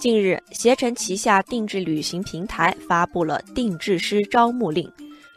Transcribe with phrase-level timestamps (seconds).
[0.00, 4.90] 近日，携程旗下定制旅行平台发布了定制师招募令，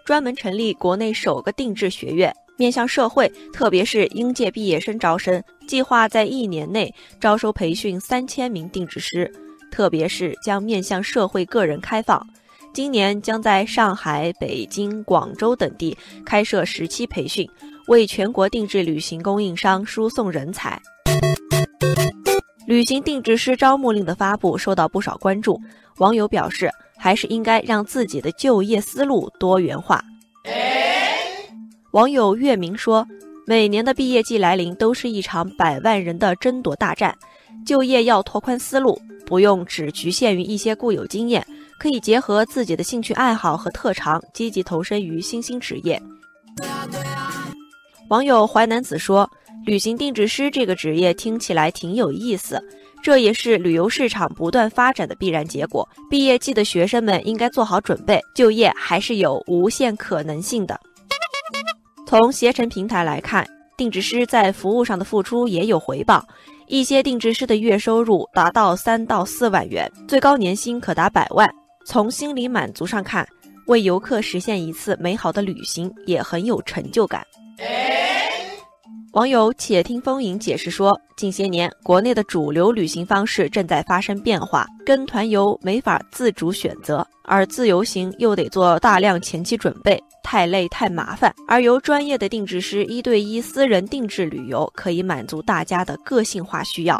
[0.05, 9.29] 专门成立国内首个定制学院，面向社会，特别是应届毕业生招生，计划在一年内招收培训三千名定制师，
[9.69, 12.25] 特别是将面向社会个人开放。
[12.73, 15.95] 今年将在上海、北京、广州等地
[16.25, 17.45] 开设十期培训，
[17.87, 20.81] 为全国定制旅行供应商输送人才。
[22.65, 25.59] 旅行定制师招募令的发布受到不少关注，
[25.97, 30.01] 网友表示，还是应该让自己的就业思路多元化。
[31.91, 33.05] 网友月明说
[33.45, 37.13] ：“每年的毕业季来临，都是一场百万人的争夺大战，
[37.65, 41.45] 就业要拓宽思路，不用只局限于一些固有经验，
[41.77, 46.01] 可以结合自己的兴趣爱好和特长，积极投身于新兴职业。”
[48.07, 49.29] 网友淮南子说。
[49.65, 52.61] 旅行定制师这个职业听起来挺有意思，
[53.01, 55.87] 这也是旅游市场不断发展的必然结果。
[56.09, 60.79] 毕业季的学生们应该做好准备，就业还是有无限可能性的。
[62.05, 63.47] 从携程平台来看，
[63.77, 66.23] 定制师在服务上的付出也有回报，
[66.67, 71.49] 一些定制师的月收入达到三到四万元，最高年薪可达百万。
[71.85, 73.27] 从心理满足上看，
[73.67, 77.25] 为游客实现一次美好的旅行也很有成就感。
[79.13, 91.31] 网友且听风吟解释说，近些年国内的主流旅行方式正在发生变化，跟团游没法自主选择，而自由行又得做大量前期准备，太累太麻烦。
[91.47, 96.99] 而由专业的定制师一对一私人定制旅游，可以满足大家的个性化需要。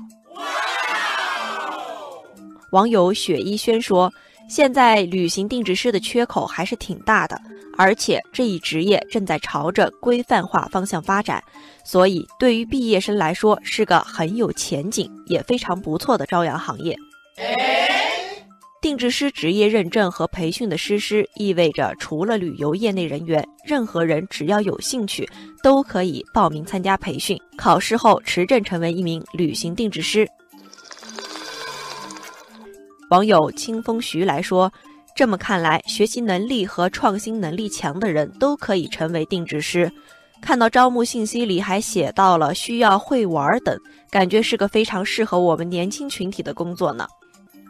[2.70, 4.14] 网友雪一轩说。
[4.50, 7.42] 现在旅行定制师的缺口还是挺大的，
[7.77, 11.43] 而且这一职业正在朝着规范化方向发展，
[11.83, 16.95] 所以对于毕业生来说是个很有前景也非常不错的朝阳行业。
[18.81, 25.27] 定制师职业认证和培训的实施，意味着除了旅游业内人员，任何人只要有兴趣，
[25.64, 30.27] 都可以报名参加培训，考试后持证成为一名旅行定制师。
[33.09, 34.69] 网友清风徐来说
[35.15, 39.91] ：“这么看来，学习能力和创新能力强的人都可以成为定制师。
[40.41, 43.77] 看到招募信息里还写到了需要会玩等，
[44.09, 47.07] 感觉是个非常适合我们年轻群体的工作呢。”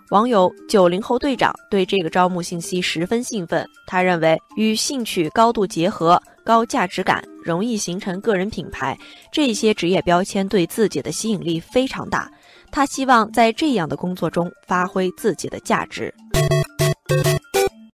[0.09, 8.97] 网友九零后队长对这个招募信息十分兴奋，他认为与兴趣高度结合、高价值感、容易形成个人品牌
[9.31, 12.29] 这些职业标签对自己的吸引力非常大。
[12.71, 16.13] 他希望在这样的工作中发挥自己的价值。